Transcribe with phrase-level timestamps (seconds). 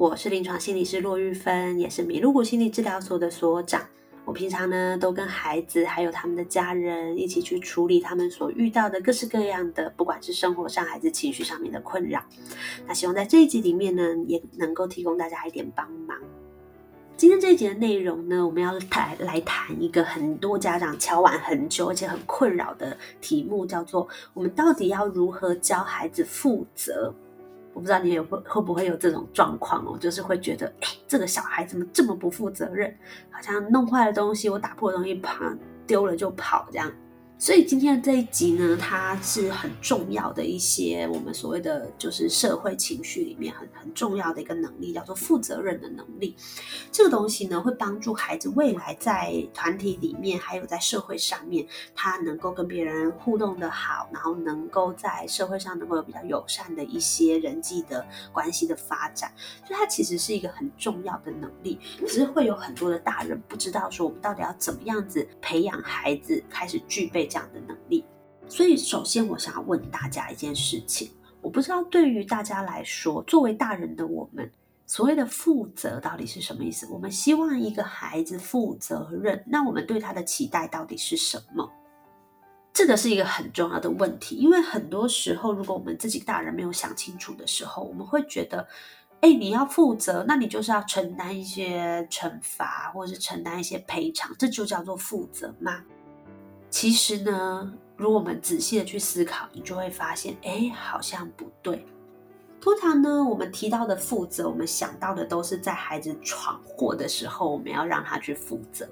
[0.00, 3.86] 我是临床心理师骆玉芬，也是米露谷心理治疗所的所长。
[4.24, 12.24] 我平常呢都跟孩子还有他们的家人一起去处理他们所遇到的各式各样的，不管是生活上还是情绪上面的困扰。
[12.86, 16.16] 那希望在这一集里面呢，也能够提供大家一点帮忙。
[17.14, 27.14] 今天这一集的内容呢，我们要谈来谈一个很多家长敲碗很久而且很困扰的题目，叫做我们到底要如何教孩子负责？
[27.72, 32.94] 我不知道你有会会不会有这种状况哦，就是会觉得，哎，这个小孩怎么这么不负责任？
[33.30, 35.34] 好像弄坏了东西，我打破东西跑
[35.86, 36.90] 丢了就跑这样。
[37.40, 46.36] 所以今天的这一集呢，它是很重要的一些我们所谓的就是社会情绪里面很很重要的一个能力，叫做负责任的能力。
[46.92, 59.32] 这个东西呢，会帮助孩子未来在团体里面，还有在社会上面，他能够跟别人互动的好，然后能够在社会上能够有比较友善的一些人际的关系的发展。
[59.66, 67.29] 所以它其实是一个很重要的能力，只是会有很多的大人不知道说我们到底要怎么样子培养孩子开始具备。
[67.30, 68.04] 这样的能力，
[68.48, 74.50] 所以首先我想要问大家一件事情，我不知道对于大家来说，作为大人的我们，
[74.86, 76.88] 所谓的负责到底是什么意思？
[76.90, 81.70] 我们希望一个孩子负责任，那我们对他的期待到底是什么？
[82.72, 88.66] 这个是一个很重要的问题，因为很多时候，如果我们自己大人没有想清楚的时候，我们会觉得，
[89.20, 95.82] 哎，你要负责，那你就是要承担一些惩罚，或者是承担一些赔偿，这就叫做负责吗？
[96.70, 101.84] 其实呢，如果我们仔细的去思考，你就会发现，哎，好像不对。
[102.60, 108.88] 通常呢，我们提到的负责，我们想到的都是在孩子闯祸的时候，我们要让他去负责。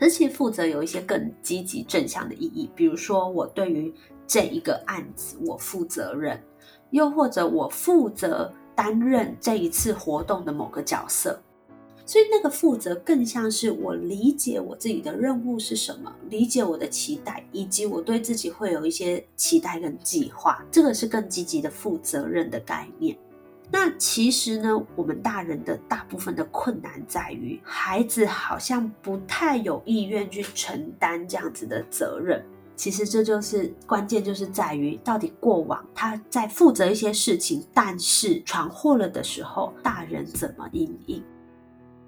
[0.00, 3.92] 而且负责有一些更积极正向的意义，比如说我对于
[4.26, 6.42] 这一个案子我负责任，
[6.90, 11.40] 又或者我负责担任这一次活动的某个角色。
[12.04, 23.16] 所以那个负责更像是我理解我自己的任务是什么，理解我的期待，以及我对自己会有一些期待跟计划，这个是更积极的负责任的概念。
[23.70, 32.44] 那其实呢，我们大人的大部分的困难在于，孩子好像不太有意愿去承担这样子的责任。
[32.74, 41.22] 其实这就是关键，就是在于到底过往他在负责一些事情，但是闯祸了的时候，大人怎么应应？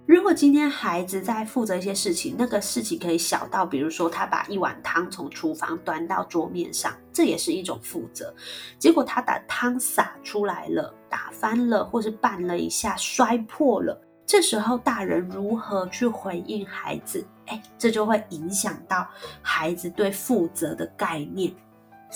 [0.07, 8.35] 如果今天孩子在负责一些事情，那个事情可以小到，比如说他把一碗汤从厨房端到桌面上，这也是一种负责。
[8.79, 17.27] 结果他把汤洒出来了，打翻了，或是绊了一下摔破了，这时候大人如何去回应孩子？
[17.47, 19.09] 哎，这就会影响到
[19.41, 21.51] 孩子对负责的概念。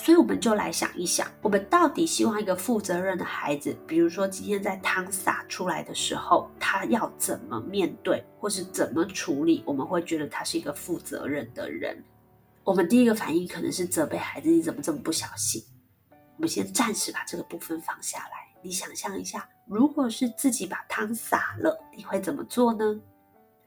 [0.00, 9.60] 所以我们就来想一想，我们到底希望一个负责任的孩子，比如说今天在汤洒出来的时候，他要怎么面对，或是怎么处理？
[9.66, 12.00] 我们会觉得他是一个负责任的人。
[12.62, 15.60] 我们第一个反应可能是责备孩子，你怎么这么不小心？
[16.12, 18.54] 我们先暂时把这个部分放下来。
[18.62, 23.00] 你想象一下，如果是自己把汤洒了，你会怎么做呢？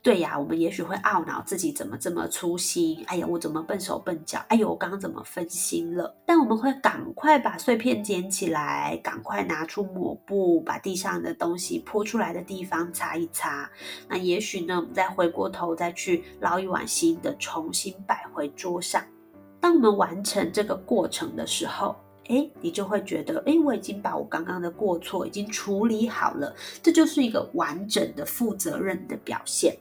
[0.04, 6.16] 对呀，我们也许会懊恼自己怎么这么粗心，哎呀，我怎么笨手笨脚，哎呦，我刚刚怎么分心了？
[6.26, 13.70] 但我们会赶快把碎片捡起来，赶快拿出抹布，把地上的东西泼出来的地方擦一擦。
[14.08, 19.04] 那也许呢，我们再回过头再去捞一碗新的，重新摆回桌上。
[19.60, 21.96] 当我们完成这个过程的时候，
[22.28, 29.78] 哎，你就会觉得，哎，我已经把我刚刚的过错已经处理好了，这就是一个完整的负责任的表现。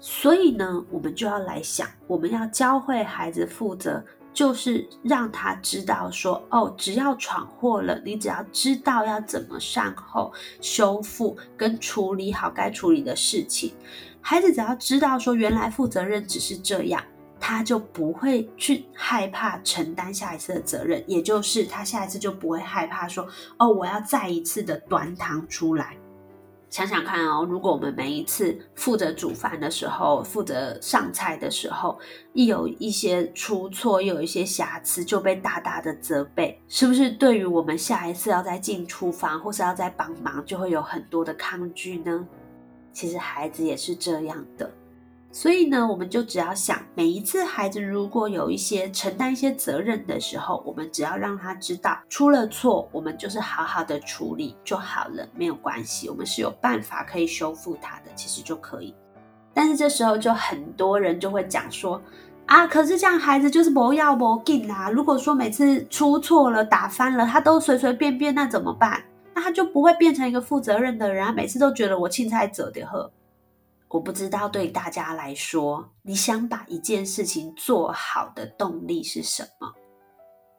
[0.00, 13.74] 所以呢，我们就要来想，我们要教会孩子负责，就是让他知道说，哦，只要闯祸了，你只要知道要怎么善后、修复跟处理好该处理的事情。
[14.20, 17.02] 孩子只要知道说，原来负责任只是这样，
[17.40, 23.26] 他就不会去害怕承担下一次的责任，也就是他下一次就不会害怕说，
[23.58, 25.96] 哦，我要再一次的端汤出来。
[26.70, 31.98] 想想看哦，如果我们每一次负责煮饭的时候，负责上菜的时候，
[32.34, 37.10] 一有一些出错，又有一些瑕疵，就被大大的责备，是不是？
[37.10, 42.26] 对于我们下一次要再进厨房或是要再帮忙，就会有很多的抗拒呢？
[42.92, 44.70] 其实孩子也是这样的。
[45.30, 58.94] 所以呢，我们就只要想，每一次孩子如果有一些承担一些责任的时候，我们只要让他知道出了错，我们就是好好的处理就好了，没有关系，我们是有办法可以修复他的，其实就可以。
[59.52, 62.00] 但是这时候就很多人就会讲说，
[62.46, 64.90] 啊，可是这样孩子就是不要不进啦。
[64.90, 69.02] 如果说每次出错了打翻了，他都随随便便，那怎么办？
[69.34, 73.10] 那他就不会变成一个负责任的人，每次都觉得我青菜折的喝。
[73.90, 79.72] 我不知道对大家来说，你想把一件事情做好的动力是什么？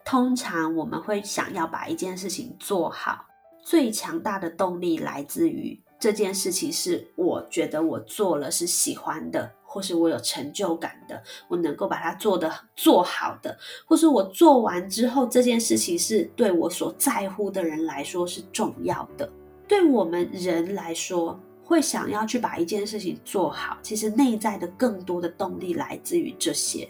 [0.03, 3.25] 通常我们会想要把一件事情做好，
[3.63, 13.55] 最强大的动力来自于这件事情是我觉得我做了是喜欢的，或是我有成就感的，我能够把它做的做好的，
[13.85, 19.31] 或是我做完之后这件事情是对我所在乎的人来说是重要的。
[19.67, 21.39] 对我们人来说。
[21.69, 26.89] 会想要去把一件事情做好，其实内在的更多的动力来自于这些。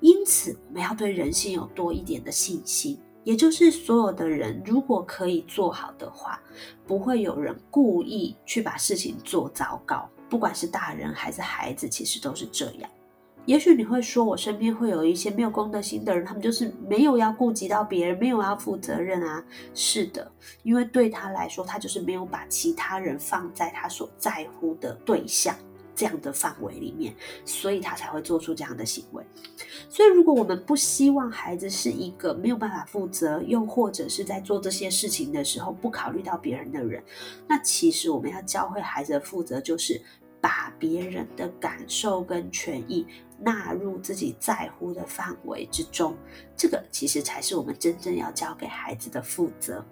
[0.00, 6.38] 因此，我们要对人性有多一点的信心，也就是所有的人如果可以做好的话，
[6.86, 12.90] 不会有人故意去把事情做糟糕，不管是大人还是孩子，其实都是这样。
[13.46, 19.44] 也许你会说，我身边会有一些没有公德心的人，他们就是没有要顾及到别人，没有要负责任啊。
[19.74, 20.30] 是的，
[20.62, 25.56] 因为对他来说，他就是没有把其他人放在他所在乎的对象
[25.96, 27.12] 这样的范围里面，
[27.44, 29.24] 所以他才会做出这样的行为。
[29.88, 37.02] 所以，如果我们不希望孩子是一个没有办法负责，又或者是在做这些事情的时候不考虑到别人的人，
[37.48, 40.00] 那其实我们要教会孩子的负责，就是
[40.40, 43.04] 把别人的感受跟权益。
[43.40, 46.14] 纳入自己在乎的范围之中，
[46.56, 49.84] 这个其实才是我们真正要教给孩子的负责。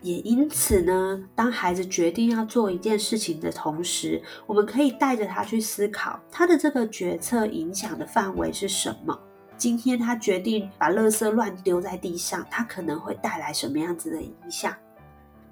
[0.00, 9.18] 也因此呢，当孩子决定要做一件事情的同时，我们可以带着他去思考，他的这个决策影响的范围是什么。
[9.56, 14.74] 今天他决定把垃圾乱丢在地上，他可能会带来什么样子的影响？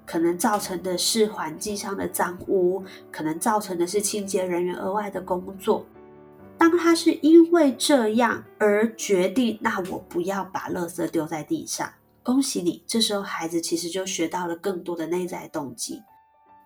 [0.05, 5.85] 可能造成的是环境上的脏污，可能造成的是清洁人员额外的工作。
[6.63, 11.91] 当他是因为这样而决定，那我不要把垃圾丢在地上。
[12.23, 16.01] 恭喜你，这时候孩子其实就学到了更多的内在动机。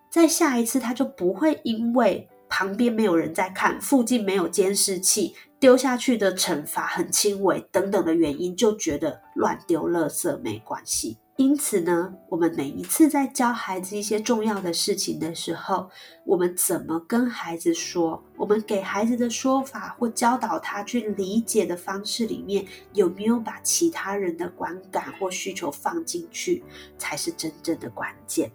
[0.08, 11.16] 在下一次，他就不会因为旁边没有人在看，附近没有监视器，丢下去的惩罚很轻微等等的原因，就觉得乱丢垃圾没关系。
[11.38, 15.88] 因此呢，我们每一次在教孩子一些重要的事情的时候，
[16.24, 18.20] 我们怎么跟孩子说？
[18.36, 26.64] 我们给孩子的说法或教导他去理解的方式里面，有没有把其他人的观感或需求放进去，
[26.98, 28.50] 才是真正的关键。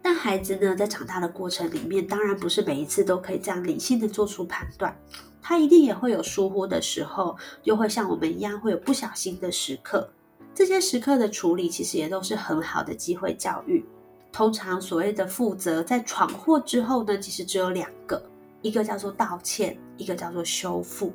[0.00, 4.96] 但孩子呢，在长大的过程里面，当然不是每一次都可以这样理性的做出判断，
[5.42, 10.08] 他一定也会有疏忽的时候，又会像我们一样会有不小心的时刻。
[10.56, 13.84] 这些时刻的处理，其实也都是很好的机会教育。
[14.32, 18.22] 通常所谓的负责，在闯祸之后呢，其实只有两个，
[18.62, 21.12] 一个叫做道歉，一个叫做修复。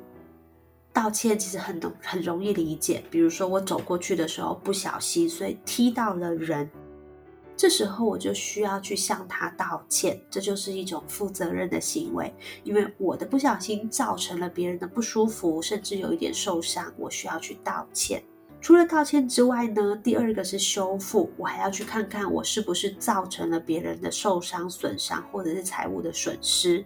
[0.92, 6.70] 道歉其实很容很容易理解，比如说我走过去的时候不小心，所以踢到了人，
[7.56, 12.32] 这时候我就需要去向他道歉，这就是一种负责任的行为，
[12.62, 18.22] 因为我的不小心造成了别人的不舒服，甚至有一点受伤，我需要去道歉。
[18.62, 21.28] 除了道歉之外呢，第二个是修复。
[21.36, 26.84] 我还要去看看我是不是造成了别人的受伤、损伤，或者是财物的损失。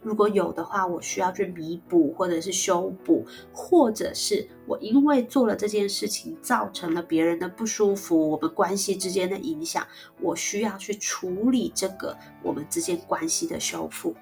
[0.00, 9.86] 如果有的话，我需要去弥补，或者是修补，或者是我因为做了这件事情造成了别人的不舒服，我们关系之间的影响，
[10.22, 14.16] 我需要去处理这个我们之间关系的修复。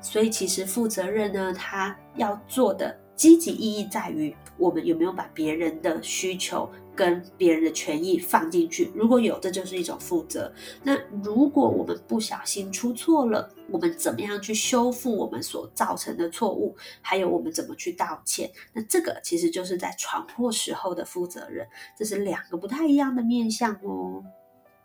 [0.00, 2.96] 所以，其实负责任呢，他要做的。
[3.16, 8.90] 积极意义在于我们有没有把别人的需求跟别人的权益放进去。
[8.94, 10.52] 如果有，这就是一种负责。
[10.82, 16.76] 那如果我们不小心出错了，我们怎么样去修复我们所造成的错误？
[17.02, 18.50] 还有我们怎么去道歉？
[18.72, 21.66] 那这个其实就是在闯祸时候的负责人，
[21.98, 24.22] 这是两个不太一样的面向哦。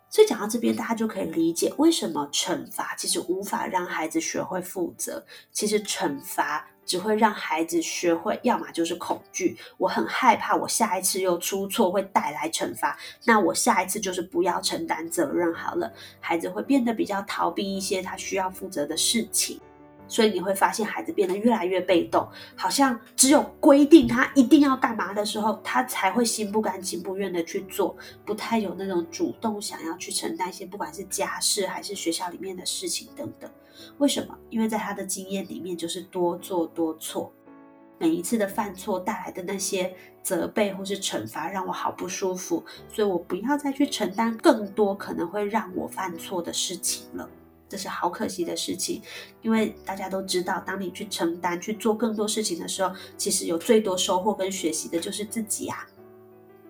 [0.09, 5.23] 所以讲到这边，大家就可以理解为什么惩罚其实无法让孩子学会负责。
[5.51, 6.67] 其实惩罚。
[6.89, 15.93] 只会让孩子学会，要么就是恐惧，我很害怕我下一次又出错会带来惩罚，那我下一次就是不要承担责任好了。
[16.19, 19.61] 孩子会变得比较逃避一些他需要负责的事情。
[20.09, 33.49] 所以你会发现孩子变得越来越被动，好像只有规定他一定要干嘛的时候，他才会心不甘情不愿的去做，不太有那种主动想要去承担一些不管是家事还是学校里面的事情等等。
[33.99, 34.37] 为什么？
[34.49, 37.31] 因为在他的经验里面就是多做多错，
[37.97, 47.29] 每一次的犯错带来的那些责备或是惩罚让我好不舒服，所以我不要再去承担更多可能会让我犯错的事情了。
[47.69, 49.01] 这是好可惜的事情，
[49.43, 55.87] 因为大家都知道，当你去承担、去做更多事情的时候，其实有最多收获跟学习的就是自己啊。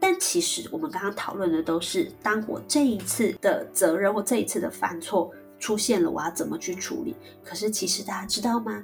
[0.01, 7.15] 但其实我们刚刚讨论的都是，当我这一次的责任或这一次的犯错出现了，我要怎么去处理？
[7.43, 8.83] 可是其实大家知道吗？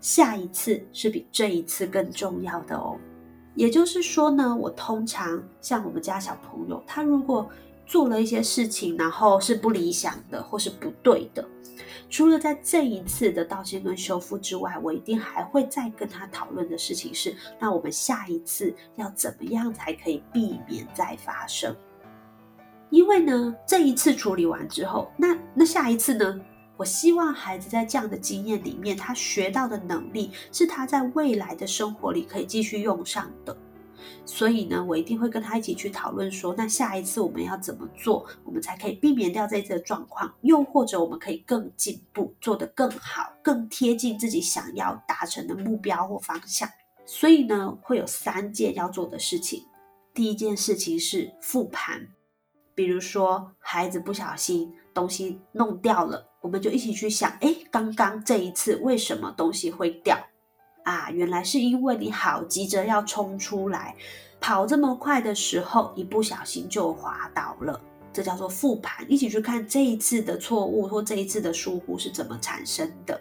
[0.00, 2.96] 下一次是比这一次更重要的哦。
[3.54, 7.48] 也就是说呢，我通常像我们家小朋友，他如果
[7.86, 11.46] 做了一些事情，然后是不理想的或是不对的。
[12.08, 21.74] 除了在这一次的道歉跟修复之外，我一定还会再跟他讨论的事情是：那我们下一次要怎么样才可以避免再发生？
[22.90, 26.40] 因为呢，这一次处理完之后，那那下一次呢？
[26.76, 33.56] 我希望孩子在这样的经验里面，他学到的能力是他在未来的生活里可以继续用上的。
[34.26, 46.68] 所以呢，我一定会跟他一起去讨论说，那下一次我们要怎么做，我们才可以避免掉这次的状况，又或者我们可以更进步，做得更好，更贴近自己想要达成的目标或方向。
[47.06, 49.64] 所以呢，会有三件要做的事情。
[50.12, 52.08] 第一件事情是复盘，
[52.74, 60.18] 比如说孩子不小心东西弄掉了，我们就一起去想，哎，刚刚这一次为什么东西会掉？
[60.86, 63.96] 啊，原来是因为你好急着要冲出来，
[64.40, 67.80] 跑这么快的时候，一不小心就滑倒了。
[68.12, 73.20] 这叫做复盘，一起去看这一次的错误或这一次的疏忽是怎么产生的。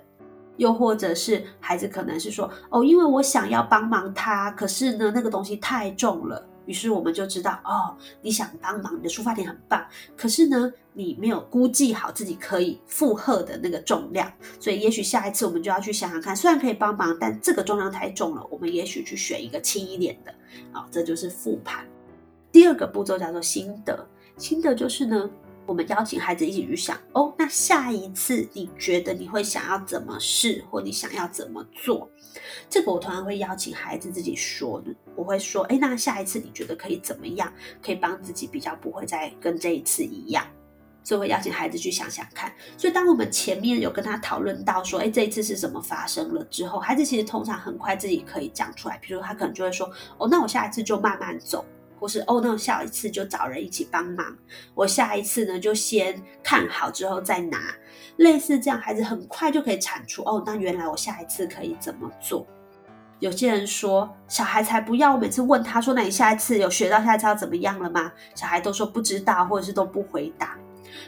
[0.58, 6.48] 又或者是孩子可能是说，哦，因为我想要帮忙他，可是呢，那个东西太重了。
[6.68, 9.84] 于是我们就知道，哦，你想帮忙，你的出发点很棒，
[10.16, 20.34] 可是呢，你没有估计好自己可以负荷的那个重量，所以也许下一次我们就要去想想看，虽然可以帮忙，但这个重量太重了，我们也许去选一个轻一点的，
[20.72, 21.86] 啊，这就是复盘。
[22.52, 25.30] 第二个步骤叫做心得，心得就是呢。
[25.68, 32.08] 我们邀请孩子一起去想哦，那下一次你觉得你会想要怎么试，或你想要怎么做？
[32.70, 34.80] 这个我通常会邀请孩子自己说。
[35.16, 37.52] 我会说，哎，那下一次你觉得可以怎么样？
[37.82, 40.46] 可以帮自己比较不会再跟这一次一样。
[41.06, 42.52] 所以会邀请孩子去想想看。
[42.78, 48.98] 所以当我们前面有跟他讨论到说，哎，这一次是怎么发生了之后，孩子其实通常很快自己可以讲出来。
[48.98, 51.64] 比如他可能就会说，哦，那我下一次就慢慢走。
[51.98, 54.38] 或是哦，那我下一次就找人一起帮忙。
[54.76, 57.58] 我下一次呢，就先看好之后再拿。
[58.18, 60.44] 类似这样，孩子很快就可以产出哦。
[60.46, 62.46] 那原来我下一次可以怎么做？
[63.20, 65.14] 有些人说，小孩才不要。
[65.14, 68.12] 我每次问他说，那你下一次有学到下一次要怎么样了吗？
[68.36, 70.58] 小孩都说不知道，或者是都不回答。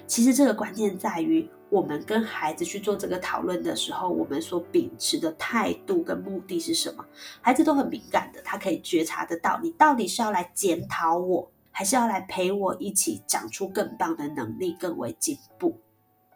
[0.05, 1.49] 其实这个关键在于。
[1.69, 7.05] 我们跟孩子去做这个讨论的时候，我们所秉持的态度跟目的是什么？
[7.41, 15.77] 孩子都很敏感的，他可以觉察得到，你到底是要来检讨我，还是要来陪我一起长出更棒的能力，更为进步。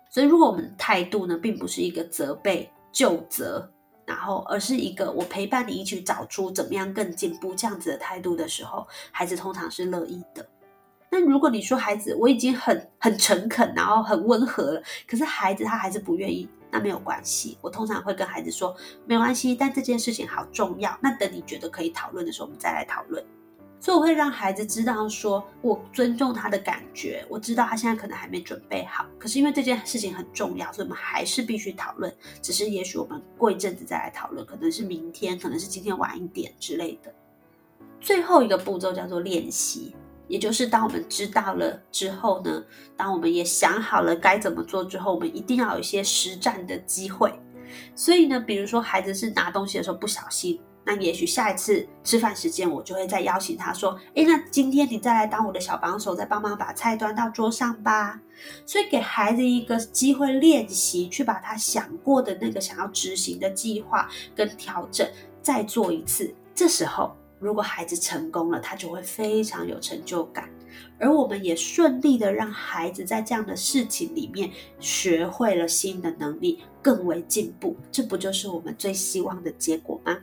[0.09, 3.71] 所以，如果我们的态度呢，并不是一个责备、就责，
[4.05, 10.45] 然后而是一个我陪伴你一起找出怎么样更进步这样子的态度的时候，孩子通常是乐意的。
[11.13, 17.57] 那如果你说孩子我已经很很诚恳，然后很温和了，可是孩子他还是不愿意，那没有关系。
[17.61, 18.73] 我通常会跟孩子说，
[19.05, 20.97] 没关系，但这件事情好重要。
[21.01, 23.21] 那等你觉得可以讨论的时候，我们再来讨论。
[23.77, 32.15] 所以我会让孩子知道，说我尊重他的感觉，我知道他现在可能还没准备好，可是因为这件事情很重要，所以我们还是必须讨论。
[32.41, 37.13] 只是也许我们过一阵子再来讨论，可能是明天，可能是今天晚一点之类的。
[37.99, 39.93] 最后一个步骤叫做练习。
[40.31, 42.63] 也就是当我们知道了之后呢，
[42.95, 47.37] 当我们也想好了该怎么做之后，我们一定要有一些实战的机会。
[47.97, 58.17] 所以呢，比如说孩子是拿东西的时候不小心，那也许下一次吃饭时间，我就会再邀请他说：“诶，那今天你再来当我的小帮手，再帮忙把菜端到桌上吧。”
[58.65, 65.05] 所以给孩子一个机会练习，去把他想过的那个想要执行的计划跟调整
[65.41, 66.33] 再做一次。
[66.55, 67.13] 这时候。
[67.41, 70.47] 如果孩子成功了，他就会非常有成就感。
[70.99, 80.17] 而我们也顺利的让孩子在这样的事情里面学会了新的能力，更为进步，这不就是我们最希望的结果吗？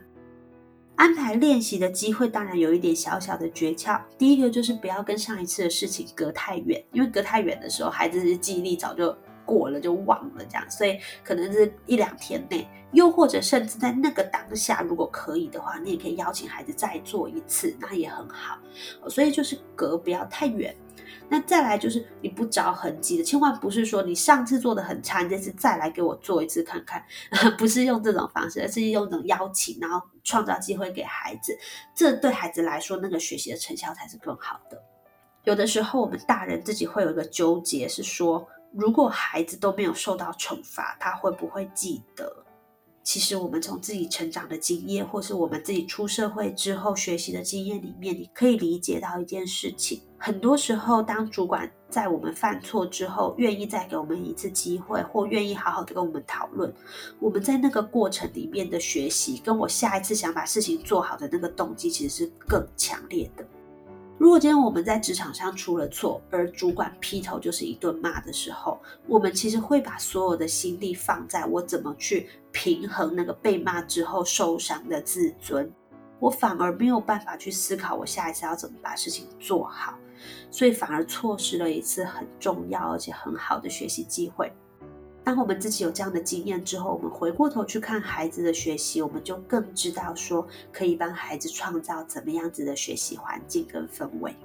[0.95, 9.15] 安排练习的机会当然有一点小小的诀窍，第一个就是不要跟上一次的事情隔太远，因为隔太远的时候，孩子的记忆力早就
[9.49, 18.59] 过了，就忘了这样，所以可能是一两天内，又或者甚至在那个当下，如果可以的话，你也可以邀请孩子再做一次，那也很好。
[19.09, 20.75] 所以就是隔不要太远。
[21.31, 27.03] 那再来就是你不着痕迹的，千万不是说你上次做的很差，你这次再来给我做一次看看，
[27.57, 31.57] 不是用这种方式，而是用这种邀请，然后创造机会给孩子，
[31.95, 34.81] 这对孩子来说，那个学习的成效才是更好的。
[35.45, 42.45] 有的时候我们大人自己会有一个纠结，是说如果孩子都没有受到惩罚，他会不会记得？
[43.01, 56.71] 其实我们从自己成长的经验，或是我们自己出社会之后学习的经验里面，你可以理解到一件事情：很多时候，当主管在我们犯错之后，愿意再给我们一次机会，或愿意好好的跟我们讨论，
[57.19, 63.43] 我们在那个过程里面的学习，跟我下一次想把事情做好的那个动机，其实是更强烈的。
[64.19, 75.71] 如果今天我们在职场上出了错，而主管劈头就是一顿骂的时候，我们其实会把所有的心力放在我怎么去平衡那个被骂之后受伤的自尊，
[76.19, 79.97] 我反而没有办法去思考我下一次要怎么把事情做好，
[80.51, 84.51] 所以反而错失了一次很重要而且很好的学习机会。
[85.29, 94.35] 当我们自己有这样的经验之后，我们回过头去看孩子的学习，我们就更知道说可以帮孩子创造怎么样子的学习环境跟氛围。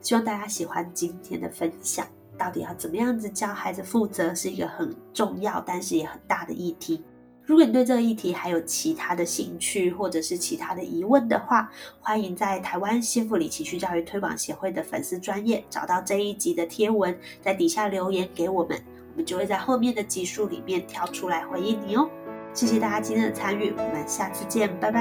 [0.00, 2.04] 希望大家喜欢今天的分享。
[2.36, 7.04] 到底要怎么样子教孩子负责，是一个很重要但是也很大的议题。
[7.44, 18.82] 如果你对这个议题还有其他的兴趣或者是其他的疑问的话，欢迎在台湾幸福里情绪教育推广协会的粉丝专业找到这一集的贴文，在底下留言给我们。
[19.14, 22.10] 我们就会在后面的集数里面挑出来回应你哦。
[22.52, 25.00] 谢谢大家今天的参与，我们下次见，拜拜。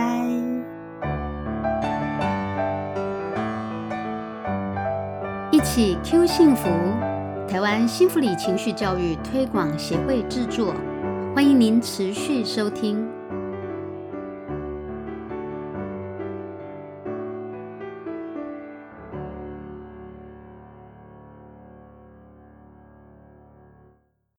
[5.51, 6.70] 一起 Q 幸福，
[7.48, 10.75] 台湾幸福里情绪教育推广协会制作，
[11.33, 13.07] 欢迎您持续收听。